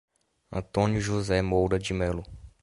[0.51, 2.23] Antônio José Moura de Melo